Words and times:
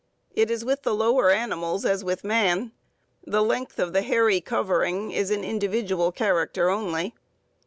It 0.33 0.49
is 0.49 0.65
with 0.65 0.81
the 0.81 0.95
lower 0.95 1.29
animals 1.29 1.85
as 1.85 2.03
with 2.03 2.23
man 2.23 2.71
the 3.23 3.43
length 3.43 3.77
of 3.77 3.93
the 3.93 4.01
hairy 4.01 4.41
covering 4.41 5.11
is 5.11 5.29
an 5.29 5.43
individual 5.43 6.11
character 6.11 6.71
only. 6.71 7.13